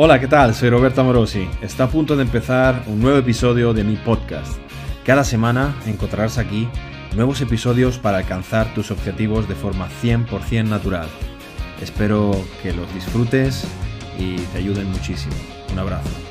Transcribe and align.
Hola, 0.00 0.20
¿qué 0.20 0.28
tal? 0.28 0.54
Soy 0.54 0.70
Roberto 0.70 1.00
Amorosi. 1.00 1.48
Está 1.60 1.82
a 1.82 1.88
punto 1.88 2.14
de 2.14 2.22
empezar 2.22 2.84
un 2.86 3.00
nuevo 3.00 3.18
episodio 3.18 3.74
de 3.74 3.82
mi 3.82 3.96
podcast. 3.96 4.56
Cada 5.04 5.24
semana 5.24 5.74
encontrarás 5.86 6.38
aquí 6.38 6.68
nuevos 7.16 7.40
episodios 7.40 7.98
para 7.98 8.18
alcanzar 8.18 8.72
tus 8.74 8.92
objetivos 8.92 9.48
de 9.48 9.56
forma 9.56 9.88
100% 10.00 10.68
natural. 10.68 11.08
Espero 11.82 12.30
que 12.62 12.72
los 12.72 12.94
disfrutes 12.94 13.66
y 14.16 14.36
te 14.36 14.58
ayuden 14.58 14.88
muchísimo. 14.88 15.34
Un 15.72 15.80
abrazo. 15.80 16.27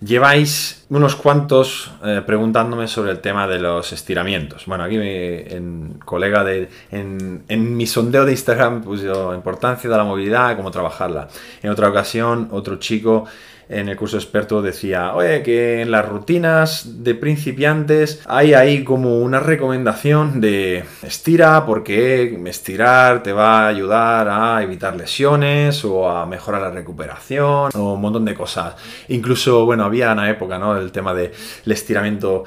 Lleváis 0.00 0.86
unos 0.90 1.16
cuantos 1.16 1.90
eh, 2.04 2.22
preguntándome 2.24 2.86
sobre 2.86 3.10
el 3.10 3.18
tema 3.18 3.48
de 3.48 3.58
los 3.58 3.92
estiramientos. 3.92 4.64
Bueno, 4.66 4.84
aquí 4.84 4.96
mi 4.96 5.08
en, 5.08 5.98
colega 6.04 6.44
de, 6.44 6.68
en, 6.92 7.42
en, 7.48 7.76
mi 7.76 7.84
sondeo 7.84 8.24
de 8.24 8.30
Instagram 8.30 8.82
puso 8.82 9.34
importancia 9.34 9.90
de 9.90 9.96
la 9.96 10.04
movilidad, 10.04 10.56
cómo 10.56 10.70
trabajarla. 10.70 11.26
En 11.64 11.70
otra 11.70 11.88
ocasión, 11.88 12.48
otro 12.52 12.76
chico 12.76 13.24
en 13.68 13.88
el 13.88 13.96
curso 13.96 14.16
experto 14.16 14.62
decía, 14.62 15.14
oye, 15.14 15.42
que 15.42 15.82
en 15.82 15.90
las 15.90 16.08
rutinas 16.08 17.04
de 17.04 17.14
principiantes 17.14 18.22
hay 18.26 18.54
ahí 18.54 18.82
como 18.82 19.18
una 19.18 19.40
recomendación 19.40 20.40
de 20.40 20.84
estira 21.02 21.66
porque 21.66 22.38
estirar 22.46 23.22
te 23.22 23.32
va 23.32 23.64
a 23.64 23.68
ayudar 23.68 24.28
a 24.28 24.62
evitar 24.62 24.96
lesiones 24.96 25.84
o 25.84 26.08
a 26.08 26.24
mejorar 26.26 26.62
la 26.62 26.70
recuperación 26.70 27.70
o 27.74 27.94
un 27.94 28.00
montón 28.00 28.24
de 28.24 28.34
cosas. 28.34 28.74
Incluso, 29.08 29.64
bueno, 29.64 29.84
había 29.84 30.12
una 30.12 30.30
época, 30.30 30.58
¿no? 30.58 30.76
El 30.76 30.90
tema 30.90 31.12
del 31.12 31.32
estiramiento 31.66 32.44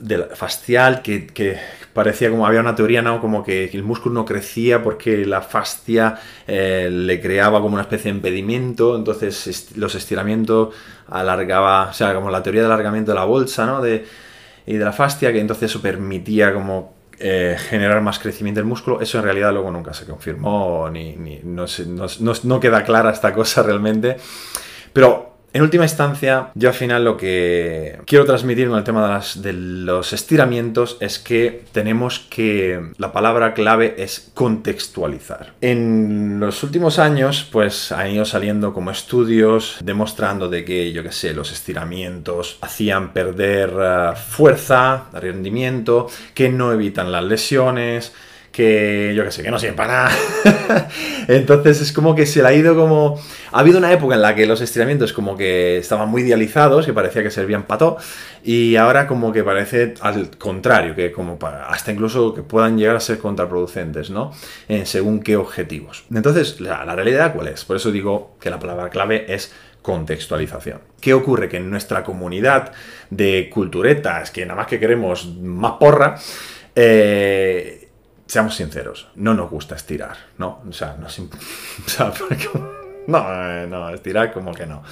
del 0.00 0.24
facial 0.34 1.02
que, 1.02 1.26
que, 1.26 1.56
parecía 1.94 2.28
como 2.28 2.46
había 2.46 2.60
una 2.60 2.74
teoría, 2.74 3.00
¿no? 3.00 3.20
Como 3.20 3.42
que 3.42 3.66
el 3.72 3.82
músculo 3.82 4.14
no 4.14 4.24
crecía 4.24 4.82
porque 4.82 5.24
la 5.24 5.40
fascia 5.40 6.18
eh, 6.46 6.90
le 6.90 7.20
creaba 7.20 7.60
como 7.60 7.74
una 7.74 7.82
especie 7.82 8.10
de 8.10 8.16
impedimento, 8.16 8.96
entonces 8.96 9.72
los 9.76 9.94
estiramientos 9.94 10.74
alargaba, 11.08 11.88
o 11.90 11.92
sea, 11.92 12.14
como 12.14 12.30
la 12.30 12.42
teoría 12.42 12.62
del 12.62 12.72
alargamiento 12.72 13.12
de 13.12 13.14
la 13.14 13.24
bolsa, 13.24 13.64
¿no? 13.64 13.80
De, 13.80 14.04
y 14.66 14.74
de 14.74 14.84
la 14.84 14.92
fascia, 14.92 15.32
que 15.32 15.40
entonces 15.40 15.70
eso 15.70 15.80
permitía 15.80 16.52
como 16.52 16.94
eh, 17.18 17.56
generar 17.68 18.00
más 18.02 18.18
crecimiento 18.18 18.60
del 18.60 18.66
músculo. 18.66 19.00
Eso 19.00 19.18
en 19.18 19.24
realidad 19.24 19.52
luego 19.52 19.70
nunca 19.70 19.94
se 19.94 20.04
confirmó, 20.04 20.90
ni, 20.90 21.14
ni 21.16 21.40
no, 21.44 21.66
no, 21.86 22.06
no, 22.20 22.32
no 22.42 22.60
queda 22.60 22.82
clara 22.82 23.10
esta 23.10 23.32
cosa 23.32 23.62
realmente. 23.64 24.16
Pero 24.92 25.33
en 25.54 25.62
última 25.62 25.84
instancia, 25.84 26.50
yo 26.56 26.70
al 26.70 26.74
final 26.74 27.04
lo 27.04 27.16
que 27.16 28.00
quiero 28.06 28.24
transmitir 28.24 28.68
con 28.68 28.76
el 28.76 28.82
tema 28.82 29.22
de, 29.36 29.52
los 29.52 30.12
estiramientos 30.12 30.96
es 30.98 31.20
que 31.20 31.62
tenemos 31.70 32.26
que, 32.28 32.90
la 32.98 33.12
palabra 33.12 33.54
clave 33.54 33.94
es 33.96 34.32
contextualizar. 34.34 35.54
En 35.60 36.40
los 36.40 36.64
últimos 36.64 36.98
años, 36.98 37.48
pues 37.52 37.92
han 37.92 38.10
ido 38.10 38.24
saliendo 38.24 38.74
como 38.74 38.90
estudios 38.90 39.78
demostrando 39.80 40.48
de 40.48 40.64
que, 40.64 40.92
yo 40.92 41.04
qué 41.04 41.12
sé, 41.12 41.32
los 41.32 41.52
estiramientos 41.52 42.58
hacían 42.60 43.12
perder 43.12 43.72
eh, 43.80 44.12
fuerza, 44.16 45.04
rendimiento, 45.12 46.08
que 46.34 46.48
no 46.48 46.72
evitan 46.72 47.12
las 47.12 47.22
lesiones, 47.22 48.12
que 48.54 49.12
yo 49.16 49.24
qué 49.24 49.32
sé, 49.32 49.42
que 49.42 49.50
no 49.50 49.58
sirven 49.58 49.74
para 49.74 49.92
nada. 49.92 50.88
Entonces 51.28 51.80
es 51.80 51.92
como 51.92 52.14
que 52.14 52.24
se 52.24 52.40
le 52.40 52.46
ha 52.46 52.54
ido 52.54 52.76
como... 52.76 53.20
Ha 53.50 53.58
habido 53.58 53.78
una 53.78 53.92
época 53.92 54.14
en 54.14 54.22
la 54.22 54.36
que 54.36 54.46
los 54.46 54.60
estiramientos 54.60 55.12
como 55.12 55.36
que 55.36 55.78
estaban 55.78 56.08
muy 56.08 56.22
idealizados, 56.22 56.86
que 56.86 56.92
parecía 56.92 57.24
que 57.24 57.32
servían 57.32 57.66
todo, 57.66 57.96
y 58.44 58.76
ahora 58.76 59.08
como 59.08 59.32
que 59.32 59.42
parece 59.42 59.94
al 60.00 60.30
contrario, 60.38 60.94
que 60.94 61.10
como 61.10 61.36
para, 61.36 61.66
hasta 61.66 61.90
incluso 61.90 62.32
que 62.32 62.42
puedan 62.42 62.78
llegar 62.78 62.94
a 62.94 63.00
ser 63.00 63.18
contraproducentes, 63.18 64.10
¿no? 64.10 64.32
Según 64.84 65.20
qué 65.20 65.36
objetivos. 65.36 66.04
Entonces, 66.14 66.60
la, 66.60 66.84
la 66.84 66.94
realidad 66.94 67.34
cuál 67.34 67.48
es? 67.48 67.64
Por 67.64 67.74
eso 67.74 67.90
digo 67.90 68.36
que 68.40 68.50
la 68.50 68.60
palabra 68.60 68.88
clave 68.88 69.34
es 69.34 69.52
contextualización. 69.82 70.78
¿Qué 71.00 71.12
ocurre? 71.12 71.48
Que 71.48 71.56
en 71.56 71.68
nuestra 71.68 72.04
comunidad 72.04 72.72
de 73.10 73.50
culturetas, 73.52 74.30
que 74.30 74.46
nada 74.46 74.58
más 74.58 74.68
que 74.68 74.78
queremos 74.78 75.26
más 75.40 75.72
porra, 75.72 76.16
eh, 76.76 77.83
seamos 78.26 78.56
sinceros, 78.56 79.08
no 79.16 79.34
nos 79.34 79.50
gusta 79.50 79.74
estirar, 79.74 80.16
¿no? 80.38 80.62
O 80.68 80.72
sea, 80.72 80.96
no, 80.98 81.06
o 82.54 82.74
no, 83.06 83.66
no, 83.66 83.90
estirar 83.90 84.32
como 84.32 84.52
que 84.52 84.66
no. 84.66 84.82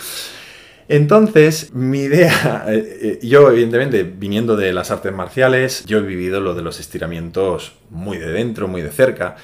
Entonces, 0.89 1.73
mi 1.73 2.01
idea, 2.01 2.65
eh, 2.69 3.19
eh, 3.23 3.27
yo 3.27 3.51
evidentemente 3.51 4.03
viniendo 4.03 4.57
de 4.57 4.73
las 4.73 4.91
artes 4.91 5.13
marciales, 5.13 5.85
yo 5.87 5.99
he 5.99 6.03
vivido 6.03 6.41
lo 6.41 6.55
de 6.55 6.63
los 6.63 6.81
estiramientos 6.81 7.75
muy 7.89 8.19
de 8.19 8.33
dentro, 8.33 8.69
muy 8.69 8.83
de 8.83 8.91
cerca, 8.91 9.37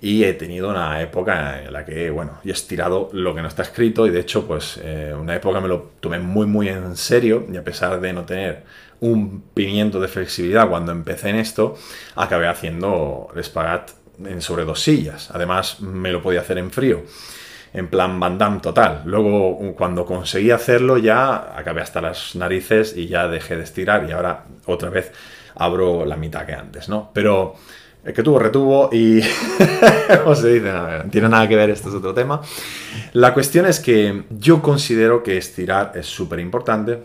y 0.00 0.24
he 0.24 0.34
tenido 0.34 0.68
una 0.68 1.00
época 1.00 1.62
en 1.62 1.72
la 1.72 1.84
que, 1.84 2.10
bueno, 2.10 2.38
he 2.44 2.50
estirado 2.50 3.08
lo 3.12 3.34
que 3.34 3.42
no 3.42 3.48
está 3.48 3.62
escrito 3.62 4.06
y 4.06 4.10
de 4.10 4.20
hecho, 4.20 4.46
pues, 4.46 4.78
eh, 4.82 5.14
una 5.18 5.34
época 5.34 5.60
me 5.60 5.68
lo 5.68 5.92
tomé 6.00 6.18
muy, 6.18 6.46
muy 6.46 6.68
en 6.68 6.96
serio 6.96 7.46
y 7.50 7.56
a 7.56 7.64
pesar 7.64 8.00
de 8.00 8.12
no 8.12 8.24
tener 8.24 8.64
un 9.02 9.42
pimiento 9.52 10.00
de 10.00 10.06
flexibilidad 10.06 10.68
cuando 10.68 10.92
empecé 10.92 11.30
en 11.30 11.36
esto, 11.36 11.76
acabé 12.14 12.46
haciendo 12.46 13.28
el 13.34 13.40
espagat 13.40 13.90
en 14.24 14.40
sobre 14.40 14.64
dos 14.64 14.80
sillas. 14.80 15.30
Además, 15.32 15.80
me 15.80 16.12
lo 16.12 16.22
podía 16.22 16.40
hacer 16.40 16.58
en 16.58 16.70
frío, 16.70 17.02
en 17.74 17.88
plan 17.88 18.18
Van 18.20 18.38
Damme 18.38 18.60
total. 18.60 19.02
Luego, 19.04 19.74
cuando 19.74 20.06
conseguí 20.06 20.52
hacerlo, 20.52 20.98
ya 20.98 21.58
acabé 21.58 21.80
hasta 21.80 22.00
las 22.00 22.36
narices 22.36 22.96
y 22.96 23.08
ya 23.08 23.26
dejé 23.26 23.56
de 23.56 23.64
estirar 23.64 24.08
y 24.08 24.12
ahora 24.12 24.44
otra 24.66 24.88
vez 24.88 25.10
abro 25.56 26.04
la 26.04 26.16
mitad 26.16 26.46
que 26.46 26.54
antes, 26.54 26.88
¿no? 26.88 27.10
Pero 27.12 27.56
el 28.04 28.12
que 28.12 28.22
tuvo, 28.22 28.38
retuvo 28.38 28.88
y... 28.92 29.20
¿Cómo 30.22 30.36
se 30.36 30.54
dice? 30.54 30.72
No, 30.72 31.10
tiene 31.10 31.28
nada 31.28 31.48
que 31.48 31.56
ver, 31.56 31.70
esto 31.70 31.88
es 31.88 31.96
otro 31.96 32.14
tema. 32.14 32.40
La 33.14 33.34
cuestión 33.34 33.66
es 33.66 33.80
que 33.80 34.24
yo 34.30 34.62
considero 34.62 35.24
que 35.24 35.38
estirar 35.38 35.90
es 35.96 36.06
súper 36.06 36.38
importante 36.38 37.00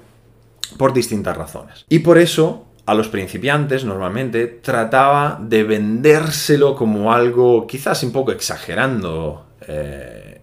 por 0.78 0.94
distintas 0.94 1.38
razones. 1.38 1.86
Y 1.90 2.00
por 2.00 2.18
eso 2.18 2.68
a 2.88 2.94
los 2.94 3.10
principiantes 3.10 3.84
normalmente 3.84 4.48
trataba 4.48 5.38
de 5.42 5.64
vendérselo 5.64 6.76
como 6.76 7.14
algo 7.14 7.68
quizás 7.68 8.02
un 8.04 8.14
poco 8.14 8.32
exagerando 8.32 9.46
eh, 9.68 10.42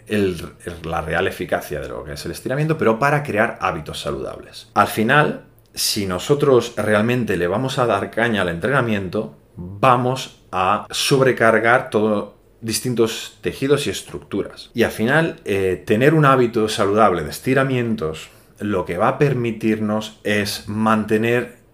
la 0.85 1.01
real 1.01 1.27
eficacia 1.27 1.81
de 1.81 1.89
lo 1.89 2.05
que 2.05 2.13
es 2.13 2.25
el 2.27 2.33
estiramiento, 2.33 2.77
pero 2.77 2.99
para 2.99 3.23
crear 3.23 3.59
hábitos 3.63 4.01
saludables. 4.01 4.69
Al 4.75 4.89
final, 4.89 5.45
si 5.73 6.07
nosotros 6.07 6.75
realmente 6.77 7.39
le 7.39 7.47
vamos 7.47 7.79
a 7.79 7.87
dar 7.87 8.11
caña 8.11 8.43
al 8.43 8.51
entrenamiento, 8.51 9.35
vamos 9.57 10.43
a 10.53 10.87
sobrecargar 10.91 11.89
todos 11.89 12.35
distintos 12.61 13.39
tejidos 13.41 13.87
y 13.87 13.91
estructuras. 13.91 14.71
Y 14.75 14.83
al 14.83 14.91
final, 14.91 15.41
eh, 15.45 15.83
tener 15.87 16.15
un 16.15 16.25
hábito 16.25 16.69
saludable 16.69 17.23
de 17.23 17.31
estiramientos 17.31 18.29
lo 18.59 18.85
que 18.85 18.99
va 18.99 19.09
a 19.09 19.19
permitirnos 19.19 20.21
es 20.25 20.69
mantener 20.69 21.65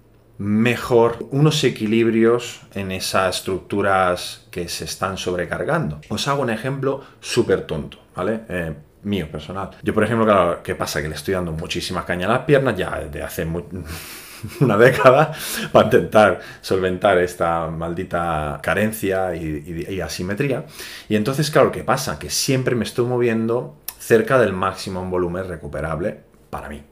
mejor 0.41 1.27
unos 1.33 1.63
equilibrios 1.65 2.63
en 2.73 2.93
esas 2.93 3.37
estructuras 3.37 4.47
que 4.51 4.69
se 4.69 4.87
están 4.87 5.19
sobrecargando. 5.19 6.01
Os 6.09 6.27
hago 6.29 6.41
un 6.41 6.49
ejemplo 6.49 7.03
súper 7.21 7.67
tonto, 7.67 7.99
¿vale? 8.17 8.41
Eh, 8.49 8.75
mío, 9.03 9.31
personal. 9.31 9.71
Yo, 9.83 9.93
por 9.93 10.03
ejemplo, 10.03 10.25
claro, 10.25 10.63
¿qué 10.63 10.75
pasa? 10.75 11.03
Que 11.03 11.11
le 11.11 11.15
estoy 11.15 11.35
dando 11.35 11.53
muchísimas 11.53 12.07
cañas 12.07 12.31
a 12.31 12.33
las 12.33 12.45
piernas 12.45 12.75
ya 12.75 13.01
desde 13.01 13.23
hace 13.23 13.47
una 14.61 14.79
década 14.79 15.33
para 15.73 15.85
intentar 15.85 16.41
solventar 16.63 17.19
esta 17.19 17.67
maldita 17.69 18.61
carencia 18.63 19.35
y, 19.35 20.01
asimetría. 20.01 20.65
Y 21.11 21.17
entonces, 21.17 21.51
claro, 21.51 21.71
¿qué 21.71 21.85
pasa? 21.85 22.19
Que 22.19 22.31
siempre 22.31 22.75
me 22.75 22.85
estoy 22.85 23.05
moviendo 23.05 23.77
cerca 23.99 24.39
del 24.39 24.55
máximo 24.55 25.03
en 25.03 25.11
volumen 25.11 25.47
recuperable 25.47 26.30
para 26.51 26.69
mí. 26.69 26.83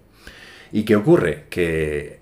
¿Y 0.73 0.85
qué 0.85 0.97
ocurre? 0.97 1.47
Que 1.51 2.21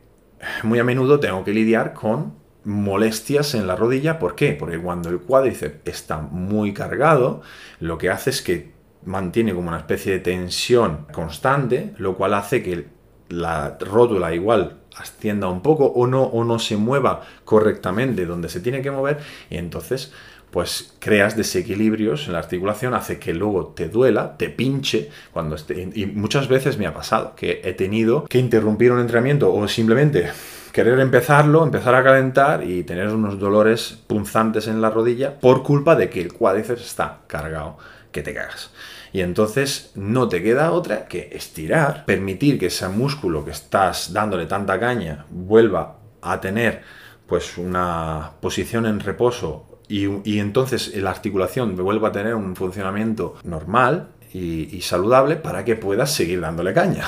muy 0.62 0.78
a 0.78 0.84
menudo 0.84 1.20
tengo 1.20 1.44
que 1.44 1.52
lidiar 1.52 1.92
con 1.92 2.34
molestias 2.64 3.54
en 3.54 3.66
la 3.66 3.76
rodilla. 3.76 4.19
¿Por 4.19 4.34
qué? 4.34 4.52
Porque 4.52 4.78
cuando 4.78 5.08
el 5.08 5.20
cuádriceps 5.20 5.80
está 5.84 6.19
muy 6.19 6.75
cargado, 6.75 7.42
lo 7.80 7.98
que 7.98 8.10
hace 8.10 8.30
es 8.30 8.42
que 8.42 8.72
mantiene 9.04 9.54
como 9.54 9.69
una 9.69 9.78
especie 9.78 10.12
de 10.12 10.19
tensión 10.19 11.06
constante, 11.12 11.94
lo 11.99 12.16
cual 12.16 12.34
hace 12.34 12.62
que 12.62 12.87
la 13.28 13.76
rótula 13.81 14.34
igual 14.34 14.78
ascienda 14.96 15.49
un 15.49 15.62
poco 15.62 15.87
o 15.87 16.06
no, 16.06 16.22
o 16.22 16.44
no 16.44 16.58
se 16.58 16.76
mueva 16.76 17.22
correctamente 17.44 18.26
donde 18.26 18.49
se 18.49 18.61
tiene 18.61 18.82
que 18.82 18.90
mover 18.90 19.19
y 19.50 19.58
entonces 19.58 20.12
pues 20.50 20.94
creas 20.98 21.37
desequilibrios 21.37 22.26
en 22.26 22.32
la 22.32 22.38
articulación, 22.38 22.94
hace 22.94 23.19
que 23.19 23.34
luego 23.34 23.69
te 23.76 23.88
duela, 23.88 24.37
te 24.37 24.48
pinche, 24.48 25.10
cuando 25.32 25.56
esté, 25.56 25.90
y 25.94 26.06
muchas 26.06 26.48
veces 26.48 26.78
me 26.78 26.87
ha 26.87 26.94
pasado 26.94 27.34
que 27.37 27.60
he 27.64 27.72
tenido 27.72 28.25
que 28.25 28.38
interrumpir 28.38 28.93
un 28.93 29.00
entrenamiento 29.00 29.52
o 29.52 29.69
simplemente 29.69 30.31
querer 30.72 31.00
empezarlo, 31.00 31.64
empezar 31.64 31.94
a 31.94 32.04
calentar 32.04 32.62
y 32.62 32.82
tener 32.82 33.08
unos 33.08 33.38
dolores 33.38 33.98
punzantes 34.06 34.69
en 34.69 34.82
la 34.82 34.90
rodilla 34.90 35.38
por 35.40 35.62
culpa 35.62 35.96
de 35.96 36.10
que 36.10 36.20
el 36.20 36.32
cuádriceps 36.32 36.82
está 36.82 37.20
cargado, 37.26 37.78
que 38.12 38.22
te 38.22 38.34
cagas. 38.34 38.70
Y 39.12 39.22
entonces 39.22 39.92
no 39.94 40.28
te 40.28 40.42
queda 40.42 40.72
otra 40.72 41.06
que 41.06 41.31
estirar, 41.32 42.04
permitir 42.04 42.58
que 42.58 42.66
ese 42.66 42.88
músculo 42.88 43.44
que 43.44 43.52
estás 43.52 44.12
dándole 44.12 44.44
tanta 44.44 44.78
caña 44.78 45.25
vuelva 45.31 45.96
a 46.20 46.40
tener 46.40 46.82
pues 47.26 47.56
una 47.56 48.32
posición 48.40 48.84
en 48.84 49.00
reposo 49.00 49.75
y, 49.88 50.38
entonces 50.38 50.94
la 50.97 51.11
articulación 51.11 51.77
vuelve 51.77 52.06
a 52.06 52.12
tener 52.12 52.35
un 52.35 52.56
funcionamiento 52.56 53.35
normal 53.44 54.09
y, 54.33 54.81
saludable 54.83 55.37
para 55.37 55.65
que 55.65 55.77
puedas 55.77 56.12
seguir 56.12 56.41
dándole 56.41 56.75
caña. 56.75 57.05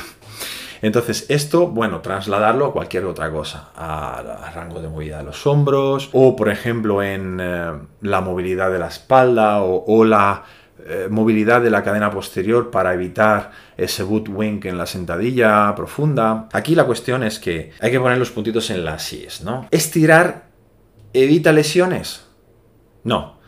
Entonces, 0.80 1.26
esto, 1.28 1.66
bueno, 1.66 2.00
trasladarlo 2.00 2.66
a 2.66 2.72
cualquier 2.72 3.04
otra 3.04 3.30
cosa, 3.32 3.70
al 3.74 4.54
rango 4.54 4.80
de 4.80 4.88
movilidad 4.88 5.18
de 5.18 5.24
los 5.24 5.44
hombros, 5.46 6.08
o 6.12 6.36
por 6.36 6.48
ejemplo 6.48 7.02
en 7.02 7.38
eh, 7.40 7.72
la 8.02 8.20
movilidad 8.20 8.70
de 8.70 8.78
la 8.78 8.86
espalda, 8.86 9.60
o, 9.62 10.04
la 10.04 10.44
eh, 10.86 11.08
movilidad 11.10 11.60
de 11.60 11.70
la 11.70 11.82
cadena 11.82 12.12
posterior 12.12 12.70
para 12.70 12.94
evitar 12.94 13.50
ese 13.76 14.04
boot 14.04 14.28
wink 14.28 14.66
en 14.66 14.78
la 14.78 14.86
sentadilla 14.86 15.74
profunda. 15.74 16.48
Aquí 16.52 16.76
la 16.76 16.84
cuestión 16.84 17.24
es 17.24 17.40
que 17.40 17.72
hay 17.80 17.90
que 17.90 17.98
poner 17.98 18.16
los 18.16 18.30
puntitos 18.30 18.70
en 18.70 18.84
las 18.84 19.12
IES, 19.12 19.42
¿no? 19.42 19.66
Estirar 19.72 20.46
evita 21.12 21.52
lesiones. 21.52 22.27
No, 23.04 23.38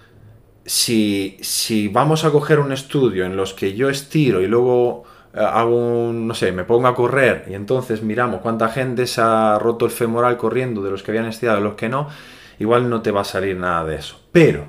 si, 0.65 1.39
si 1.41 1.89
vamos 1.89 2.25
a 2.25 2.31
coger 2.31 2.61
un 2.61 2.73
estudio 2.73 3.25
en 3.25 3.37
los 3.37 3.55
que 3.55 3.75
yo 3.75 3.89
estiro 3.89 4.41
y 4.41 4.47
luego 4.47 5.05
eh, 5.35 5.41
hago 5.41 5.77
un, 6.09 6.29
no 6.29 6.35
sé, 6.35 6.53
me 6.53 6.65
pongo 6.65 6.89
a 6.89 6.95
correr 6.95 7.47
y 7.49 7.55
entonces 7.55 8.03
miramos 8.03 8.41
cuánta 8.41 8.69
gente 8.69 9.07
se 9.07 9.21
ha 9.21 9.59
roto 9.59 9.85
el 9.85 9.91
femoral 9.91 10.37
corriendo 10.37 10.83
de 10.83 10.91
los 10.91 11.03
que 11.03 11.13
habían 11.13 11.27
estirado 11.27 11.61
y 11.61 11.63
los 11.63 11.75
que 11.75 11.89
no, 11.89 12.09
igual 12.59 12.89
no 12.89 13.03
te 13.03 13.11
va 13.11 13.23
a 13.23 13.25
salir 13.25 13.57
nada 13.57 13.85
de 13.85 13.97
eso. 13.97 14.21
Pero, 14.33 14.67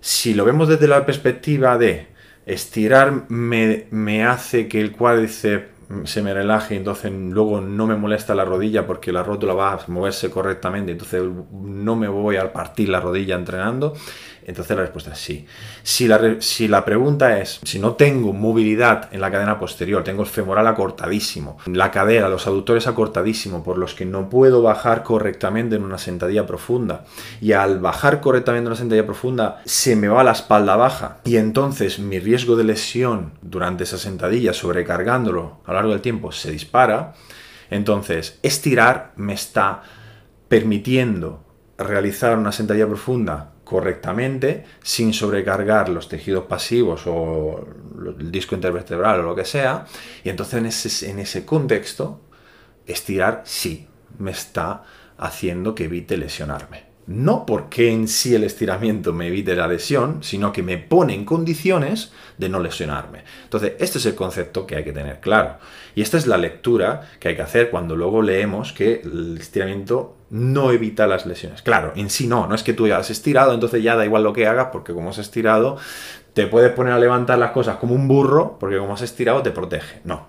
si 0.00 0.34
lo 0.34 0.44
vemos 0.44 0.68
desde 0.68 0.88
la 0.88 1.04
perspectiva 1.04 1.78
de 1.78 2.08
estirar 2.46 3.24
me, 3.28 3.86
me 3.90 4.24
hace 4.24 4.68
que 4.68 4.80
el 4.80 4.92
cuádriceps 4.92 5.66
se 6.04 6.22
me 6.22 6.34
relaje 6.34 6.76
entonces 6.76 7.12
luego 7.12 7.60
no 7.60 7.86
me 7.86 7.96
molesta 7.96 8.34
la 8.34 8.44
rodilla 8.44 8.86
porque 8.86 9.12
la 9.12 9.22
rótula 9.22 9.54
va 9.54 9.72
a 9.72 9.80
moverse 9.86 10.30
correctamente, 10.30 10.92
entonces 10.92 11.22
no 11.52 11.96
me 11.96 12.08
voy 12.08 12.36
a 12.36 12.52
partir 12.52 12.88
la 12.88 13.00
rodilla 13.00 13.36
entrenando, 13.36 13.94
entonces 14.46 14.76
la 14.76 14.84
respuesta 14.84 15.10
es 15.10 15.18
sí. 15.18 15.44
Si 15.82 16.06
la, 16.06 16.36
si 16.40 16.68
la 16.68 16.84
pregunta 16.84 17.40
es, 17.40 17.58
si 17.64 17.80
no 17.80 17.94
tengo 17.94 18.32
movilidad 18.32 19.12
en 19.12 19.20
la 19.20 19.30
cadena 19.32 19.58
posterior, 19.58 20.04
tengo 20.04 20.22
el 20.22 20.28
femoral 20.28 20.68
acortadísimo, 20.68 21.58
la 21.66 21.90
cadera, 21.90 22.28
los 22.28 22.46
aductores 22.46 22.86
acortadísimo, 22.86 23.64
por 23.64 23.76
los 23.76 23.94
que 23.94 24.04
no 24.04 24.30
puedo 24.30 24.62
bajar 24.62 25.02
correctamente 25.02 25.74
en 25.74 25.82
una 25.82 25.98
sentadilla 25.98 26.46
profunda, 26.46 27.06
y 27.40 27.52
al 27.52 27.80
bajar 27.80 28.20
correctamente 28.20 28.62
en 28.62 28.68
una 28.68 28.76
sentadilla 28.76 29.04
profunda 29.04 29.62
se 29.64 29.96
me 29.96 30.06
va 30.06 30.22
la 30.22 30.30
espalda 30.30 30.76
baja, 30.76 31.18
y 31.24 31.38
entonces 31.38 31.98
mi 31.98 32.20
riesgo 32.20 32.54
de 32.54 32.62
lesión 32.62 33.32
durante 33.42 33.82
esa 33.82 33.98
sentadilla, 33.98 34.52
sobrecargándolo 34.52 35.58
a 35.64 35.72
lo 35.72 35.74
largo 35.74 35.90
del 35.90 36.02
tiempo, 36.02 36.30
se 36.30 36.52
dispara, 36.52 37.14
entonces 37.68 38.38
estirar 38.44 39.12
me 39.16 39.32
está 39.32 39.82
permitiendo 40.46 41.42
realizar 41.78 42.38
una 42.38 42.52
sentadilla 42.52 42.86
profunda 42.86 43.55
correctamente 43.66 44.64
sin 44.80 45.12
sobrecargar 45.12 45.88
los 45.88 46.08
tejidos 46.08 46.44
pasivos 46.44 47.02
o 47.06 47.66
el 48.16 48.30
disco 48.30 48.54
intervertebral 48.54 49.18
o 49.18 49.22
lo 49.24 49.34
que 49.34 49.44
sea. 49.44 49.86
Y 50.22 50.28
entonces 50.28 50.54
en 50.60 50.66
ese, 50.66 51.10
en 51.10 51.18
ese 51.18 51.44
contexto, 51.44 52.20
estirar 52.86 53.42
sí 53.44 53.88
me 54.18 54.30
está 54.30 54.84
haciendo 55.18 55.74
que 55.74 55.86
evite 55.86 56.16
lesionarme. 56.16 56.84
No 57.06 57.46
porque 57.46 57.90
en 57.90 58.08
sí 58.08 58.34
el 58.34 58.44
estiramiento 58.44 59.12
me 59.12 59.28
evite 59.28 59.54
la 59.54 59.68
lesión, 59.68 60.22
sino 60.22 60.52
que 60.52 60.62
me 60.62 60.76
pone 60.76 61.14
en 61.14 61.24
condiciones 61.24 62.12
de 62.36 62.48
no 62.48 62.60
lesionarme. 62.60 63.22
Entonces, 63.44 63.74
este 63.78 63.98
es 63.98 64.06
el 64.06 64.14
concepto 64.14 64.66
que 64.66 64.76
hay 64.76 64.84
que 64.84 64.92
tener 64.92 65.20
claro. 65.20 65.58
Y 65.94 66.02
esta 66.02 66.18
es 66.18 66.26
la 66.26 66.36
lectura 66.36 67.08
que 67.20 67.28
hay 67.28 67.36
que 67.36 67.42
hacer 67.42 67.70
cuando 67.70 67.96
luego 67.96 68.22
leemos 68.22 68.72
que 68.72 69.02
el 69.04 69.38
estiramiento 69.38 70.16
no 70.30 70.72
evita 70.72 71.06
las 71.06 71.26
lesiones. 71.26 71.62
Claro, 71.62 71.92
en 71.94 72.10
sí 72.10 72.26
no, 72.26 72.46
no 72.46 72.54
es 72.54 72.62
que 72.62 72.72
tú 72.72 72.88
ya 72.88 72.98
estirado, 72.98 73.54
entonces 73.54 73.82
ya 73.82 73.96
da 73.96 74.04
igual 74.04 74.24
lo 74.24 74.32
que 74.32 74.46
hagas, 74.46 74.68
porque 74.72 74.92
como 74.92 75.10
has 75.10 75.18
estirado, 75.18 75.78
te 76.34 76.46
puedes 76.46 76.72
poner 76.72 76.92
a 76.92 76.98
levantar 76.98 77.38
las 77.38 77.52
cosas 77.52 77.76
como 77.76 77.94
un 77.94 78.08
burro, 78.08 78.56
porque 78.58 78.78
como 78.78 78.94
has 78.94 79.02
estirado 79.02 79.42
te 79.42 79.50
protege. 79.50 80.00
No. 80.04 80.26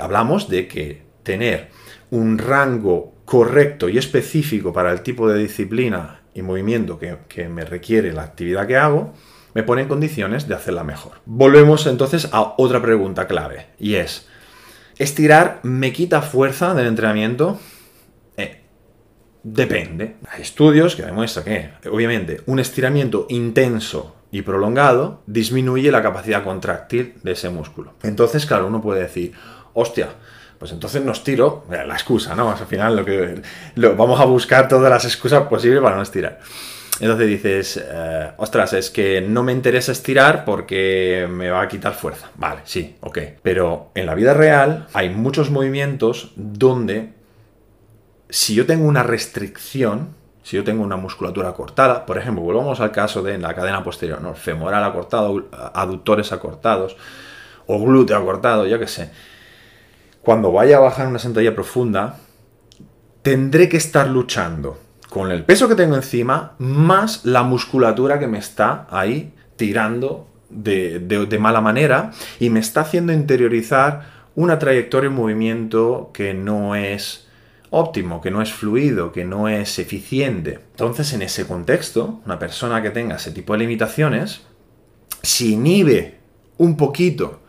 Hablamos 0.00 0.48
de 0.48 0.68
que 0.68 1.02
tener 1.22 1.70
un 2.10 2.38
rango 2.38 3.11
correcto 3.24 3.88
y 3.88 3.98
específico 3.98 4.72
para 4.72 4.92
el 4.92 5.02
tipo 5.02 5.28
de 5.28 5.38
disciplina 5.38 6.22
y 6.34 6.42
movimiento 6.42 6.98
que, 6.98 7.48
me 7.48 7.64
requiere 7.64 8.12
la 8.12 8.22
actividad 8.22 8.66
que 8.66 8.76
hago, 8.76 9.12
me 9.54 9.62
pone 9.62 9.82
en 9.82 9.88
condiciones 9.88 10.48
de 10.48 10.54
hacerla 10.54 10.84
mejor. 10.84 11.20
Volvemos 11.26 11.86
entonces 11.86 12.28
a 12.32 12.54
otra 12.56 12.80
pregunta 12.80 13.26
clave, 13.26 13.66
y 13.78 13.96
es, 13.96 14.26
¿estirar 14.98 15.60
me 15.62 15.92
quita 15.92 16.22
fuerza 16.22 16.74
del 16.74 16.86
entrenamiento? 16.86 17.58
Depende. 19.44 20.16
Hay 20.30 20.42
estudios 20.42 20.94
que 20.94 21.02
demuestran 21.02 21.44
que, 21.44 21.88
obviamente, 21.88 22.42
un 22.46 22.60
estiramiento 22.60 23.26
intenso 23.28 24.14
y 24.30 24.42
prolongado 24.42 25.22
disminuye 25.26 25.90
la 25.90 26.02
capacidad 26.02 26.44
contráctil 26.44 27.14
de 27.22 27.32
ese 27.32 27.50
músculo. 27.50 27.94
Entonces, 28.02 28.46
claro, 28.46 28.68
uno 28.68 28.80
puede 28.80 29.02
decir, 29.02 29.32
hostia, 29.74 30.10
pues 30.62 30.70
entonces 30.70 31.02
no 31.04 31.10
estiro, 31.10 31.64
la 31.68 31.92
excusa, 31.92 32.36
¿no? 32.36 32.48
al 32.48 32.66
final 32.68 32.94
lo 32.94 33.04
que 33.04 33.42
vamos 33.96 34.20
a 34.20 34.24
buscar 34.26 34.68
todas 34.68 34.88
las 34.88 35.04
excusas 35.04 35.48
posibles 35.48 35.82
para 35.82 35.96
no 35.96 36.02
estirar. 36.02 36.38
Entonces 37.00 37.26
dices, 37.26 37.84
eh, 37.84 38.30
ostras, 38.36 38.72
es 38.74 38.88
que 38.88 39.20
no 39.20 39.42
me 39.42 39.50
interesa 39.50 39.90
estirar 39.90 40.44
porque 40.44 41.26
me 41.28 41.50
va 41.50 41.62
a 41.62 41.66
quitar 41.66 41.94
fuerza. 41.94 42.30
Vale, 42.36 42.60
sí, 42.62 42.94
ok. 43.00 43.18
Pero 43.42 43.90
en 43.96 44.06
la 44.06 44.14
vida 44.14 44.34
real 44.34 44.86
hay 44.92 45.10
muchos 45.10 45.50
movimientos 45.50 46.30
donde 46.36 47.12
si 48.28 48.54
yo 48.54 48.64
tengo 48.64 48.86
una 48.86 49.02
restricción, 49.02 50.10
si 50.44 50.54
yo 50.54 50.62
tengo 50.62 50.84
una 50.84 50.96
musculatura 50.96 51.52
cortada, 51.54 52.06
por 52.06 52.18
ejemplo, 52.18 52.44
volvamos 52.44 52.78
al 52.78 52.92
caso 52.92 53.20
de 53.20 53.36
la 53.36 53.52
cadena 53.52 53.82
posterior, 53.82 54.22
¿no? 54.22 54.34
femoral 54.34 54.84
acortado, 54.84 55.48
aductores 55.74 56.30
acortados, 56.30 56.96
o 57.66 57.84
glúteo 57.84 58.16
acortado, 58.16 58.64
yo 58.68 58.78
qué 58.78 58.86
sé. 58.86 59.10
Cuando 60.22 60.52
vaya 60.52 60.76
a 60.76 60.80
bajar 60.80 61.08
una 61.08 61.18
sentadilla 61.18 61.54
profunda, 61.54 62.18
tendré 63.22 63.68
que 63.68 63.76
estar 63.76 64.08
luchando 64.08 64.78
con 65.08 65.30
el 65.30 65.44
peso 65.44 65.68
que 65.68 65.74
tengo 65.74 65.94
encima, 65.94 66.52
más 66.58 67.24
la 67.24 67.42
musculatura 67.42 68.18
que 68.18 68.26
me 68.26 68.38
está 68.38 68.86
ahí 68.90 69.34
tirando 69.56 70.26
de, 70.48 71.38
mala 71.38 71.60
manera 71.60 72.12
y 72.40 72.50
me 72.50 72.60
está 72.60 72.82
haciendo 72.82 73.12
interiorizar 73.12 74.22
una 74.34 74.58
trayectoria 74.58 75.08
en 75.08 75.14
movimiento 75.14 76.10
que 76.14 76.34
no 76.34 76.74
es 76.74 77.28
óptimo, 77.70 78.20
que 78.20 78.30
no 78.30 78.42
es 78.42 78.52
fluido, 78.52 79.12
que 79.12 79.24
no 79.24 79.48
es 79.48 79.78
eficiente. 79.78 80.60
Entonces, 80.70 81.12
en 81.12 81.22
ese 81.22 81.46
contexto, 81.46 82.20
una 82.24 82.38
persona 82.38 82.80
que 82.80 82.90
tenga 82.90 83.16
ese 83.16 83.32
tipo 83.32 83.52
de 83.52 83.60
limitaciones, 83.60 84.42
si 85.22 85.54
inhibe 85.54 86.18
un 86.58 86.76
poquito 86.76 87.41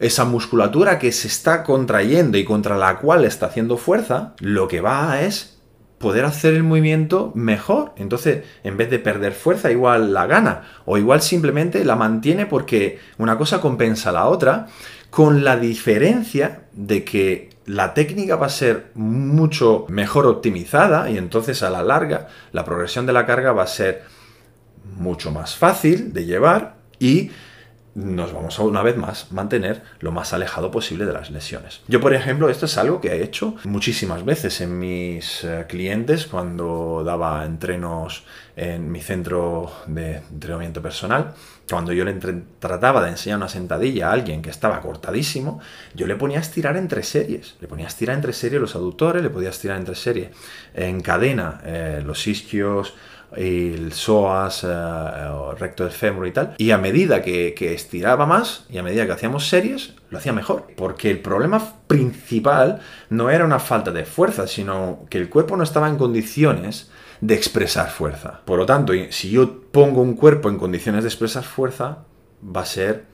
esa 0.00 0.24
musculatura 0.24 0.98
que 0.98 1.12
se 1.12 1.28
está 1.28 1.62
contrayendo 1.62 2.38
y 2.38 2.44
contra 2.44 2.76
la 2.76 2.98
cual 2.98 3.24
está 3.24 3.46
haciendo 3.46 3.76
fuerza, 3.76 4.34
lo 4.40 4.68
que 4.68 4.80
va 4.80 5.20
es 5.20 5.58
poder 5.98 6.24
hacer 6.24 6.54
el 6.54 6.62
movimiento 6.62 7.32
mejor. 7.34 7.92
Entonces, 7.96 8.44
en 8.62 8.76
vez 8.76 8.90
de 8.90 9.00
perder 9.00 9.32
fuerza, 9.32 9.70
igual 9.70 10.14
la 10.14 10.26
gana. 10.26 10.62
O 10.84 10.96
igual 10.96 11.20
simplemente 11.20 11.84
la 11.84 11.96
mantiene 11.96 12.46
porque 12.46 13.00
una 13.18 13.36
cosa 13.36 13.60
compensa 13.60 14.10
a 14.10 14.12
la 14.12 14.26
otra, 14.26 14.68
con 15.10 15.42
la 15.42 15.56
diferencia 15.56 16.62
de 16.72 17.04
que 17.04 17.50
la 17.66 17.94
técnica 17.94 18.36
va 18.36 18.46
a 18.46 18.50
ser 18.50 18.92
mucho 18.94 19.86
mejor 19.88 20.26
optimizada 20.26 21.10
y 21.10 21.18
entonces 21.18 21.62
a 21.62 21.70
la 21.70 21.82
larga 21.82 22.28
la 22.52 22.64
progresión 22.64 23.04
de 23.04 23.12
la 23.12 23.26
carga 23.26 23.52
va 23.52 23.64
a 23.64 23.66
ser 23.66 24.04
mucho 24.96 25.30
más 25.30 25.56
fácil 25.56 26.12
de 26.12 26.24
llevar 26.24 26.76
y 26.98 27.30
nos 27.98 28.32
vamos 28.32 28.58
a 28.58 28.62
una 28.62 28.82
vez 28.82 28.96
más 28.96 29.32
mantener 29.32 29.82
lo 30.00 30.12
más 30.12 30.32
alejado 30.32 30.70
posible 30.70 31.04
de 31.04 31.12
las 31.12 31.30
lesiones. 31.30 31.80
Yo, 31.88 32.00
por 32.00 32.14
ejemplo, 32.14 32.48
esto 32.48 32.66
es 32.66 32.78
algo 32.78 33.00
que 33.00 33.08
he 33.08 33.22
hecho 33.22 33.56
muchísimas 33.64 34.24
veces 34.24 34.60
en 34.60 34.78
mis 34.78 35.42
eh, 35.44 35.66
clientes 35.68 36.26
cuando 36.26 37.02
daba 37.04 37.44
entrenos 37.44 38.24
en 38.56 38.90
mi 38.90 39.00
centro 39.00 39.72
de 39.86 40.16
entrenamiento 40.30 40.80
personal. 40.80 41.34
Cuando 41.68 41.92
yo 41.92 42.04
le 42.04 42.14
trataba 42.58 43.02
de 43.02 43.10
enseñar 43.10 43.38
una 43.38 43.48
sentadilla 43.48 44.08
a 44.08 44.12
alguien 44.12 44.42
que 44.42 44.50
estaba 44.50 44.80
cortadísimo, 44.80 45.60
yo 45.94 46.06
le 46.06 46.16
ponía 46.16 46.38
a 46.38 46.40
estirar 46.40 46.76
entre 46.76 47.02
series. 47.02 47.56
Le 47.60 47.68
ponía 47.68 47.86
a 47.86 47.88
estirar 47.88 48.16
entre 48.16 48.32
series 48.32 48.60
los 48.60 48.74
aductores, 48.74 49.22
le 49.22 49.30
podía 49.30 49.50
estirar 49.50 49.76
entre 49.76 49.94
series 49.94 50.30
en 50.74 51.00
cadena 51.00 51.60
eh, 51.64 52.02
los 52.04 52.26
isquios, 52.26 52.94
el 53.36 53.92
psoas, 53.92 54.64
eh, 54.64 55.28
recto 55.58 55.84
del 55.84 55.92
fémur 55.92 56.26
y 56.26 56.32
tal. 56.32 56.54
Y 56.58 56.70
a 56.70 56.78
medida 56.78 57.22
que, 57.22 57.54
estiraba 57.74 58.26
más 58.26 58.64
y 58.70 58.78
a 58.78 58.82
medida 58.82 59.06
que 59.06 59.12
hacíamos 59.12 59.48
series, 59.48 59.94
lo 60.10 60.18
hacía 60.18 60.32
mejor. 60.32 60.66
Porque 60.76 61.10
el 61.10 61.20
problema 61.20 61.74
principal 61.86 62.80
no 63.10 63.30
era 63.30 63.44
una 63.44 63.58
falta 63.58 63.90
de 63.90 64.04
fuerza, 64.04 64.46
sino 64.46 65.06
que 65.10 65.18
el 65.18 65.28
cuerpo 65.28 65.56
no 65.56 65.62
estaba 65.62 65.88
en 65.88 65.96
condiciones 65.96 66.90
de 67.20 67.34
expresar 67.34 67.90
fuerza. 67.90 68.40
Por 68.44 68.58
lo 68.58 68.66
tanto, 68.66 68.92
si 69.10 69.30
yo 69.30 69.62
pongo 69.72 70.02
un 70.02 70.14
cuerpo 70.14 70.48
en 70.48 70.58
condiciones 70.58 71.04
de 71.04 71.08
expresar 71.08 71.44
fuerza, 71.44 72.04
va 72.44 72.62
a 72.62 72.66
ser 72.66 73.04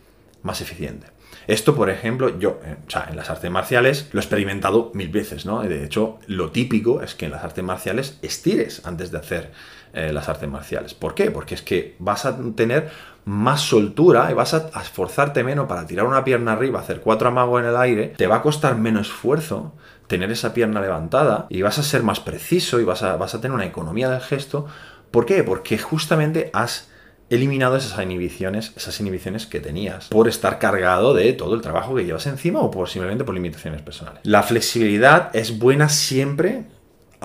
más 0.43 0.61
eficiente. 0.61 1.15
Esto, 1.47 1.75
por 1.75 1.91
ejemplo, 1.91 2.39
yo, 2.39 2.61
eh, 2.65 2.77
o 2.87 2.91
sea, 2.91 3.07
en 3.11 3.17
las 3.17 3.29
artes 3.29 3.51
marciales 3.51 4.09
lo 4.13 4.21
he 4.21 4.23
experimentado 4.23 4.91
mil 4.95 5.09
veces, 5.09 5.45
¿no? 5.45 5.63
De 5.63 5.85
hecho, 5.85 6.19
lo 6.27 6.51
típico 6.51 7.03
es 7.03 7.15
que 7.15 7.27
en 7.27 7.33
las 7.33 7.45
artes 7.45 7.65
marciales 7.65 8.19
estires 8.23 8.83
antes 8.87 9.11
de 9.11 9.19
hacer 9.19 9.53
eh, 9.95 10.13
las 10.13 10.29
artes 10.29 10.49
marciales. 10.49 10.95
¿Por 10.95 11.15
qué? 11.15 11.31
Porque 11.31 11.55
es 11.55 11.63
que 11.63 11.97
vas 11.99 12.27
a 12.27 12.37
tener 12.55 12.91
más 13.25 13.61
soltura 13.61 14.31
y 14.31 14.35
vas 14.35 14.55
a 14.55 14.71
esforzarte 14.81 15.43
menos 15.45 15.67
para 15.67 15.87
tirar 15.87 16.07
una 16.07 16.25
pierna 16.25 16.53
arriba, 16.53 16.81
hacer 16.81 17.01
cuatro 17.01 17.29
amagos 17.29 17.63
en 17.63 17.69
el 17.69 17.77
aire, 17.77 18.09
te 18.17 18.27
va 18.27 18.37
a 18.37 18.43
costar 18.43 18.77
menos 18.77 19.09
esfuerzo 19.09 19.73
tener 20.07 20.31
esa 20.31 20.53
pierna 20.53 20.81
levantada 20.81 21.47
y 21.49 21.63
vas 21.63 21.79
a 21.79 21.83
ser 21.83 22.03
más 22.03 22.21
preciso 22.21 22.81
y 22.81 22.85
vas 22.85 23.03
a, 23.03 23.17
vas 23.17 23.35
a 23.35 23.41
tener 23.41 23.55
una 23.55 23.65
economía 23.65 24.11
del 24.11 24.21
gesto. 24.21 24.67
¿Por 25.11 25.27
qué? 25.27 25.43
Porque 25.43 25.79
justamente 25.79 26.51
has 26.53 26.89
eliminado 27.31 27.77
esas 27.77 28.03
inhibiciones, 28.03 28.73
esas 28.77 29.01
inhibiciones 29.01 29.47
que 29.47 29.61
tenías 29.61 30.09
por 30.09 30.29
estar 30.29 30.59
cargado 30.59 31.15
de 31.15 31.33
todo 31.33 31.55
el 31.55 31.63
trabajo 31.63 31.95
que 31.95 32.05
llevas 32.05 32.27
encima 32.27 32.61
o 32.61 32.71
por 32.71 32.89
simplemente 32.89 33.25
por 33.25 33.35
limitaciones 33.35 33.81
personales. 33.81 34.21
La 34.25 34.43
flexibilidad 34.43 35.31
es 35.35 35.59
buena 35.59 35.89
siempre 35.89 36.65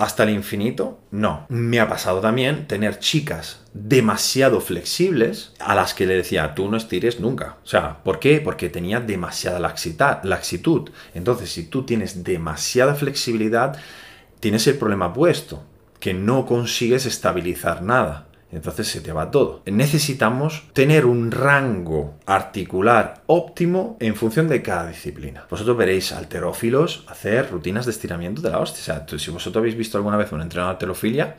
hasta 0.00 0.22
el 0.22 0.30
infinito? 0.30 0.98
No. 1.10 1.44
Me 1.50 1.78
ha 1.78 1.86
pasado 1.88 2.20
también 2.20 2.66
tener 2.66 2.98
chicas 2.98 3.60
demasiado 3.74 4.62
flexibles 4.62 5.52
a 5.58 5.74
las 5.74 5.92
que 5.92 6.06
le 6.06 6.16
decía, 6.16 6.54
tú 6.54 6.70
no 6.70 6.78
estires 6.78 7.20
nunca. 7.20 7.58
O 7.62 7.66
sea, 7.66 8.02
¿por 8.02 8.18
qué? 8.18 8.40
Porque 8.40 8.70
tenía 8.70 9.00
demasiada 9.00 9.60
laxitud. 9.60 10.90
Entonces, 11.14 11.52
si 11.52 11.64
tú 11.64 11.84
tienes 11.84 12.24
demasiada 12.24 12.94
flexibilidad, 12.94 13.76
tienes 14.40 14.66
el 14.66 14.78
problema 14.78 15.12
puesto, 15.12 15.64
que 15.98 16.14
no 16.14 16.46
consigues 16.46 17.04
estabilizar 17.04 17.82
nada 17.82 18.29
entonces 18.52 18.88
se 18.88 19.00
te 19.00 19.12
va 19.12 19.30
todo. 19.30 19.62
Necesitamos 19.66 20.64
tener 20.72 21.06
un 21.06 21.30
rango 21.30 22.14
articular 22.26 23.22
óptimo 23.26 23.96
en 24.00 24.16
función 24.16 24.48
de 24.48 24.62
cada 24.62 24.88
disciplina. 24.88 25.46
Vosotros 25.48 25.76
veréis 25.76 26.12
alterófilos 26.12 27.04
hacer 27.08 27.50
rutinas 27.50 27.86
de 27.86 27.92
estiramiento 27.92 28.42
de 28.42 28.50
la 28.50 28.58
hostia. 28.58 28.80
O 28.80 29.08
sea, 29.08 29.18
si 29.18 29.30
vosotros 29.30 29.60
habéis 29.60 29.76
visto 29.76 29.98
alguna 29.98 30.16
vez 30.16 30.32
un 30.32 30.42
entrenador 30.42 30.72
de 30.72 30.76
alterofilia, 30.76 31.36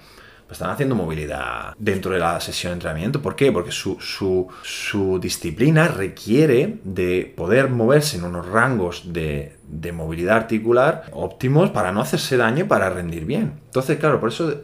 pues 0.48 0.60
están 0.60 0.72
haciendo 0.72 0.96
movilidad 0.96 1.74
dentro 1.78 2.12
de 2.12 2.20
la 2.20 2.40
sesión 2.42 2.72
de 2.72 2.74
entrenamiento. 2.74 3.22
¿Por 3.22 3.38
qué? 3.38 3.54
Porque 3.54 3.72
su, 3.72 3.98
su, 4.02 5.20
disciplina 5.22 5.88
requiere 5.88 6.80
de 6.84 7.34
poder 7.38 7.70
moverse 7.70 8.18
en 8.18 8.26
unos 8.26 8.48
rangos 8.48 9.14
de, 9.14 9.56
de 9.68 9.92
movilidad 9.94 10.36
articular 10.36 11.06
óptimos 11.14 11.70
para 11.70 11.94
no 11.94 12.02
hacerse 12.02 12.36
daño, 12.36 12.68
para 12.68 12.90
rendir 12.90 13.24
bien. 13.24 13.62
Entonces, 13.66 13.98
claro, 13.98 14.20
por 14.20 14.28
eso, 14.28 14.64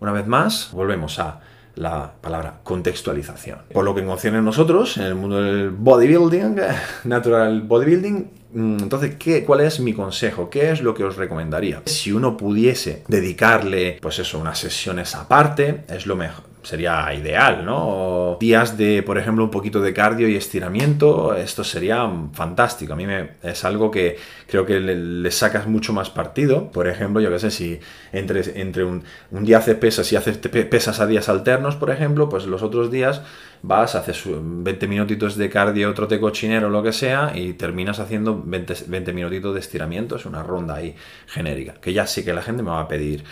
una 0.00 0.12
vez 0.12 0.26
más, 0.26 0.70
volvemos 0.72 1.18
a 1.18 1.40
la 1.78 2.12
palabra 2.20 2.60
contextualización. 2.62 3.60
Por 3.72 3.84
lo 3.84 3.94
que 3.94 4.04
concierne 4.04 4.42
nosotros, 4.42 4.96
en 4.96 5.04
el 5.04 5.14
mundo 5.14 5.40
del 5.40 5.70
bodybuilding, 5.70 6.56
natural 7.04 7.62
bodybuilding, 7.62 8.30
mm, 8.52 8.78
entonces, 8.82 9.14
¿qué, 9.18 9.44
¿cuál 9.44 9.60
es 9.60 9.80
mi 9.80 9.92
consejo? 9.94 10.50
¿Qué 10.50 10.70
es 10.70 10.82
lo 10.82 10.94
que 10.94 11.04
os 11.04 11.16
recomendaría? 11.16 11.82
Si 11.86 12.12
uno 12.12 12.36
pudiese 12.36 13.04
dedicarle, 13.08 13.98
pues 14.02 14.18
eso, 14.18 14.38
unas 14.38 14.58
sesiones 14.58 15.14
aparte, 15.14 15.84
es 15.88 16.06
lo 16.06 16.16
mejor 16.16 16.47
sería 16.68 17.14
ideal, 17.14 17.64
¿no? 17.64 18.36
días 18.38 18.76
de, 18.76 19.02
por 19.02 19.16
ejemplo, 19.16 19.42
un 19.42 19.50
poquito 19.50 19.80
de 19.80 19.94
cardio 19.94 20.28
y 20.28 20.36
estiramiento, 20.36 21.34
esto 21.34 21.64
sería 21.64 22.06
fantástico. 22.34 22.92
A 22.92 22.96
mí 22.96 23.06
me, 23.06 23.30
es 23.42 23.64
algo 23.64 23.90
que 23.90 24.18
creo 24.46 24.66
que 24.66 24.78
le, 24.78 25.30
sacas 25.30 25.66
mucho 25.66 25.94
más 25.94 26.10
partido. 26.10 26.70
Por 26.70 26.86
ejemplo, 26.86 27.22
yo 27.22 27.30
qué 27.30 27.38
sé, 27.38 27.50
si 27.50 27.80
entre, 28.12 28.60
entre 28.60 28.84
un, 28.84 29.02
un 29.30 29.44
día 29.44 29.58
haces 29.58 29.76
pesas 29.76 30.12
y 30.12 30.16
haces 30.16 30.36
pesas 30.36 31.00
a 31.00 31.06
días 31.06 31.30
alternos, 31.30 31.76
por 31.76 31.90
ejemplo, 31.90 32.28
pues 32.28 32.44
los 32.44 32.62
otros 32.62 32.90
días 32.90 33.22
vas, 33.62 33.94
haces 33.94 34.22
20 34.26 34.86
minutitos 34.86 35.36
de 35.36 35.48
cardio, 35.50 35.92
trote 35.94 36.20
cochinero, 36.20 36.70
lo 36.70 36.82
que 36.82 36.92
sea, 36.92 37.32
y 37.34 37.54
terminas 37.54 37.98
haciendo 38.00 38.42
20, 38.44 38.74
20 38.86 39.12
minutitos 39.12 39.54
de 39.54 39.60
estiramiento, 39.60 40.16
es 40.16 40.26
una 40.26 40.42
ronda 40.42 40.76
ahí 40.76 40.94
genérica, 41.26 41.74
que 41.74 41.92
ya 41.92 42.06
sí 42.06 42.24
que 42.24 42.32
la 42.32 42.42
gente 42.42 42.62
me 42.62 42.70
va 42.70 42.80
a 42.80 42.88
pedir, 42.88 43.24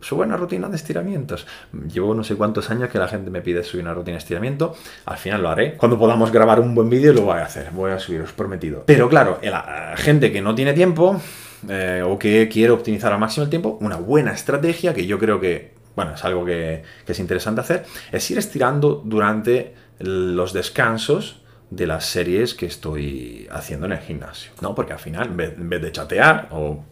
su 0.00 0.16
buena 0.16 0.36
rutina 0.36 0.68
de 0.68 0.76
estiramientos. 0.76 1.46
Llevo 1.92 2.14
no 2.14 2.24
sé 2.24 2.36
cuántos 2.36 2.70
años 2.70 2.88
que 2.88 2.98
la 2.98 3.08
gente 3.08 3.30
me 3.30 3.40
pide 3.40 3.62
subir 3.64 3.84
una 3.84 3.94
rutina 3.94 4.14
de 4.14 4.18
estiramiento, 4.18 4.74
al 5.06 5.18
final 5.18 5.42
lo 5.42 5.50
haré. 5.50 5.74
Cuando 5.74 5.98
podamos 5.98 6.32
grabar 6.32 6.60
un 6.60 6.74
buen 6.74 6.90
vídeo 6.90 7.12
lo 7.12 7.22
voy 7.22 7.38
a 7.38 7.44
hacer, 7.44 7.70
voy 7.72 7.92
a 7.92 7.98
subir, 7.98 8.20
os 8.20 8.32
prometido. 8.32 8.84
Pero 8.86 9.08
claro, 9.08 9.38
la 9.42 9.94
gente 9.96 10.32
que 10.32 10.40
no 10.40 10.54
tiene 10.54 10.72
tiempo, 10.72 11.20
eh, 11.68 12.02
o 12.04 12.18
que 12.18 12.48
quiere 12.48 12.70
optimizar 12.70 13.12
al 13.12 13.18
máximo 13.18 13.44
el 13.44 13.50
tiempo, 13.50 13.78
una 13.80 13.96
buena 13.96 14.32
estrategia 14.32 14.94
que 14.94 15.06
yo 15.06 15.18
creo 15.18 15.40
que 15.40 15.79
bueno, 16.00 16.14
es 16.14 16.24
algo 16.24 16.46
que, 16.46 16.82
es 17.06 17.18
interesante 17.18 17.60
hacer, 17.60 17.84
es 18.10 18.30
ir 18.30 18.38
estirando 18.38 19.02
durante 19.04 19.74
los 19.98 20.54
descansos 20.54 21.42
de 21.68 21.86
las 21.86 22.06
series 22.06 22.54
que 22.54 22.64
estoy 22.64 23.46
haciendo 23.52 23.84
en 23.84 23.92
el 23.92 23.98
gimnasio, 23.98 24.52
¿no? 24.62 24.74
Porque 24.74 24.94
al 24.94 24.98
final, 24.98 25.26
en 25.26 25.68
vez, 25.68 25.82
de 25.82 25.92
chatear 25.92 26.48
o, 26.52 26.82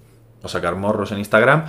sacar 0.44 0.76
morros 0.76 1.10
en 1.12 1.18
Instagram, 1.18 1.64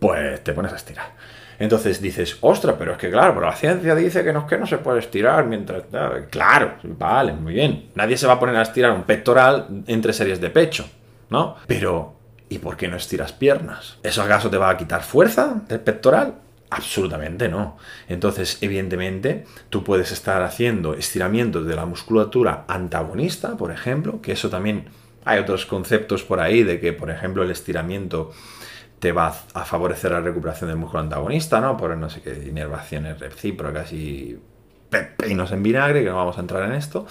pues 0.00 0.42
te 0.42 0.52
pones 0.52 0.72
a 0.72 0.76
estirar. 0.76 1.12
Entonces 1.60 2.02
dices, 2.02 2.38
ostra, 2.40 2.76
pero 2.76 2.92
es 2.92 2.98
que 2.98 3.08
claro, 3.08 3.34
pero 3.34 3.46
la 3.46 3.54
ciencia 3.54 3.94
dice 3.94 4.24
que 4.24 4.32
no 4.32 4.48
que 4.48 4.58
no 4.58 4.66
se 4.66 4.78
puede 4.78 4.98
estirar 4.98 5.46
mientras. 5.46 5.84
Claro, 6.28 6.74
vale, 6.82 7.34
muy 7.34 7.52
bien. 7.52 7.90
Nadie 7.94 8.16
se 8.16 8.26
va 8.26 8.32
a 8.32 8.40
poner 8.40 8.56
a 8.56 8.62
estirar 8.62 8.90
un 8.90 9.04
pectoral 9.04 9.84
entre 9.86 10.12
series 10.12 10.40
de 10.40 10.50
pecho, 10.50 10.88
¿no? 11.28 11.54
Pero, 11.68 12.14
¿y 12.48 12.58
por 12.58 12.76
qué 12.76 12.88
no 12.88 12.96
estiras 12.96 13.32
piernas? 13.32 13.98
¿Eso 14.02 14.22
acaso 14.22 14.50
te 14.50 14.56
va 14.56 14.70
a 14.70 14.76
quitar 14.76 15.02
fuerza 15.02 15.62
del 15.68 15.80
pectoral? 15.80 16.34
Absolutamente 16.70 17.48
no. 17.48 17.76
Entonces, 18.08 18.58
evidentemente, 18.60 19.44
tú 19.70 19.82
puedes 19.82 20.12
estar 20.12 20.42
haciendo 20.42 20.94
estiramientos 20.94 21.66
de 21.66 21.74
la 21.74 21.84
musculatura 21.84 22.64
antagonista, 22.68 23.56
por 23.56 23.72
ejemplo, 23.72 24.22
que 24.22 24.32
eso 24.32 24.50
también 24.50 24.86
hay 25.24 25.40
otros 25.40 25.66
conceptos 25.66 26.22
por 26.22 26.40
ahí 26.40 26.62
de 26.62 26.80
que, 26.80 26.92
por 26.92 27.10
ejemplo, 27.10 27.42
el 27.42 27.50
estiramiento 27.50 28.30
te 29.00 29.12
va 29.12 29.34
a 29.54 29.64
favorecer 29.64 30.12
la 30.12 30.20
recuperación 30.20 30.68
del 30.68 30.78
músculo 30.78 31.02
antagonista, 31.02 31.60
¿no? 31.60 31.76
Por 31.76 31.96
no 31.96 32.08
sé 32.08 32.20
qué 32.20 32.32
inervaciones 32.46 33.18
recíprocas 33.18 33.92
y 33.92 34.38
pepinos 34.90 35.50
en 35.52 35.62
vinagre, 35.62 36.04
que 36.04 36.10
no 36.10 36.16
vamos 36.16 36.36
a 36.36 36.40
entrar 36.40 36.64
en 36.64 36.72
esto. 36.72 37.06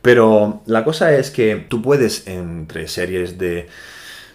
Pero 0.00 0.62
la 0.66 0.84
cosa 0.84 1.14
es 1.14 1.30
que 1.30 1.56
tú 1.56 1.82
puedes, 1.82 2.26
entre 2.26 2.88
series 2.88 3.36
de 3.38 3.68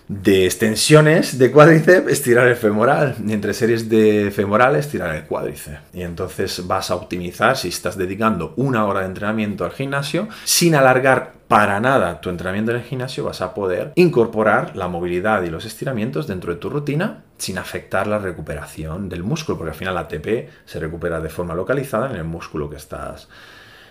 de 0.10 0.46
extensiones 0.46 1.38
de 1.38 1.52
cuádriceps, 1.52 2.12
estirar 2.12 2.48
el 2.48 2.56
femoral. 2.56 3.16
Y 3.26 3.32
entre 3.32 3.54
series 3.54 3.88
de 3.90 4.32
femorales, 4.36 4.88
estirar 4.88 5.16
el 5.16 5.24
cuádriceps. 5.26 5.80
Y 5.94 6.02
entonces 6.02 6.66
vas 6.66 6.90
a 6.90 6.96
optimizar 6.96 7.56
si 7.56 7.70
estás 7.70 7.96
dedicando 7.96 8.54
una 8.58 8.86
hora 8.86 9.02
de 9.02 9.06
entrenamiento 9.06 9.64
al 9.64 9.72
gimnasio, 9.72 10.28
sin 10.44 10.74
alargar 10.74 11.34
para 11.48 11.80
nada 11.80 12.22
tu 12.22 12.30
entrenamiento 12.30 12.72
en 12.72 12.78
el 12.78 12.84
gimnasio, 12.84 13.24
vas 13.24 13.42
a 13.42 13.54
poder 13.54 13.92
incorporar 13.96 14.76
la 14.76 14.88
movilidad 14.88 15.44
y 15.44 15.50
los 15.50 15.66
estiramientos 15.66 16.26
dentro 16.28 16.54
de 16.54 16.60
tu 16.60 16.70
rutina 16.70 17.24
sin 17.38 17.60
afectar 17.60 18.08
la 18.08 18.20
recuperación 18.20 19.10
del 19.10 19.24
músculo, 19.24 19.58
porque 19.58 19.72
al 19.72 19.78
final 19.78 19.94
la 19.94 20.02
ATP 20.02 20.50
se 20.66 20.80
recupera 20.80 21.22
de 21.22 21.30
forma 21.30 21.54
localizada 21.54 22.10
en 22.10 22.18
el 22.18 22.24
músculo 22.24 22.70
que 22.70 22.78
estás 22.78 23.30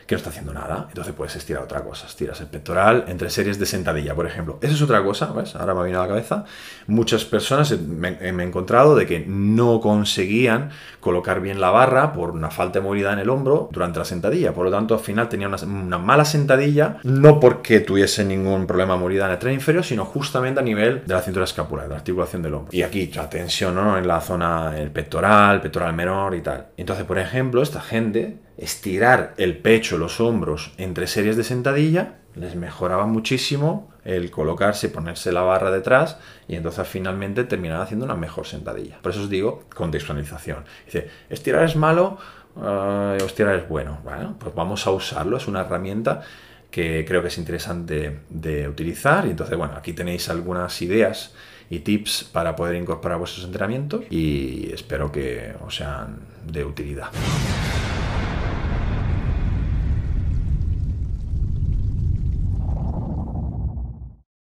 que 0.09 0.15
no 0.15 0.17
está 0.17 0.31
haciendo 0.31 0.55
nada. 0.55 0.87
Entonces 0.89 1.13
puedes 1.13 1.37
estirar 1.37 1.63
otra 1.63 1.85
cosa. 1.85 2.07
Estiras 2.07 2.41
el 2.41 2.47
pectoral 2.47 3.05
entre 3.09 3.29
series 3.29 3.59
de 3.59 3.67
sentadilla, 3.67 4.15
por 4.15 4.25
ejemplo. 4.25 4.59
Eso 4.63 4.73
es 4.73 4.81
otra 4.81 5.05
cosa, 5.05 5.31
¿ves? 5.33 5.55
Ahora 5.55 5.75
me 5.75 5.81
ha 5.81 5.83
venido 5.83 6.01
a 6.01 6.05
la 6.05 6.09
cabeza. 6.09 6.47
Muchas 6.87 7.27
personas 7.27 7.79
me, 7.79 8.17
he 8.19 8.29
encontrado 8.29 8.97
de 8.97 9.07
que 9.07 9.23
no 9.27 9.83
conseguían 9.83 10.71
colocar 11.01 11.43
bien 11.43 11.61
la 11.61 11.69
barra 11.69 12.15
por 12.15 12.31
una 12.31 12.51
falta 12.51 12.79
de 12.79 12.87
movilidad 12.87 13.13
en 13.13 13.19
el 13.19 13.29
hombro 13.29 13.69
durante 13.71 13.99
la 13.99 14.07
sentadilla. 14.07 14.55
Por 14.55 14.65
lo 14.65 14.71
tanto, 14.71 14.95
al 14.95 15.01
final 15.01 15.29
tenía 15.29 15.47
una, 15.47 15.99
mala 15.99 16.25
sentadilla, 16.25 16.97
no 17.03 17.39
porque 17.39 17.81
tuviese 17.81 18.25
ningún 18.25 18.67
problema 18.67 18.95
de 18.95 19.01
movilidad 19.01 19.27
en 19.27 19.33
el 19.35 19.39
tren 19.39 19.53
inferior, 19.53 19.85
sino 19.85 20.07
justamente 20.07 20.61
a 20.61 20.63
nivel 20.63 21.03
de 21.05 21.13
la 21.13 21.21
cintura 21.21 21.45
escapular, 21.45 21.85
de 21.85 21.91
la 21.91 21.97
articulación 21.97 22.41
del 22.41 22.55
hombro. 22.55 22.71
Y 22.73 22.81
aquí 22.81 23.13
la 23.15 23.29
tensión 23.29 23.75
¿no? 23.75 23.99
en 23.99 24.09
la 24.09 24.23
zona, 24.23 24.73
el 24.75 24.91
pectoral, 24.91 25.57
el 25.57 25.61
pectoral 25.61 25.93
menor 25.93 26.35
y 26.35 26.41
tal. 26.41 26.69
Entonces, 26.79 27.05
por 27.05 27.19
ejemplo, 27.19 27.61
esta 27.61 27.83
gente 27.83 28.48
estirar 28.59 29.35
el 29.39 29.57
pecho, 29.59 29.97
los 29.97 30.21
hombros 30.21 30.73
entre 30.77 31.07
series 31.07 31.37
de 31.37 31.45
sentadilla, 31.45 32.17
les 32.35 32.57
mejoraba 32.57 33.07
muchísimo 33.07 33.91
el 34.05 34.31
colocarse, 34.31 34.89
ponerse 34.89 35.33
la 35.33 35.43
barra 35.43 35.71
detrás 35.71 36.19
y 36.47 36.57
entonces 36.57 36.87
finalmente 36.87 37.45
terminar 37.45 37.81
haciendo 37.81 38.05
una 38.05 38.15
mejor 38.15 38.47
sentadilla. 38.47 38.99
Por 39.03 39.13
eso 39.13 39.23
os 39.23 39.31
digo 39.31 39.65
contextualización. 39.75 40.65
Dice, 40.87 41.09
estirar 41.31 41.65
es 41.65 41.77
malo 41.77 42.19
o 42.57 43.15
estirar 43.15 43.57
es 43.57 43.69
bueno. 43.69 43.99
Bueno, 44.03 44.37
pues 44.39 44.55
vamos 44.55 44.87
a 44.87 44.91
usarlo, 44.91 45.37
es 45.37 45.47
una 45.47 45.61
herramienta 45.61 46.23
que 46.71 47.05
creo 47.07 47.23
que 47.23 47.29
es 47.29 47.39
interesante 47.39 48.21
de 48.29 48.69
utilizar 48.69 49.27
y 49.27 49.31
entonces 49.31 49.57
bueno, 49.57 49.75
aquí 49.77 49.93
tenéis 49.93 50.29
algunas 50.29 50.81
ideas 50.83 51.35
y 51.71 51.81
tips 51.81 52.25
para 52.33 52.57
poder 52.57 52.77
incorporar 52.77 53.19
vuestros 53.19 53.45
entrenamientos 53.45 54.05
y 54.11 54.71
espero 54.73 55.13
que 55.13 55.55
os 55.65 55.77
sean 55.77 56.19
de 56.47 56.65
utilidad. 56.65 57.09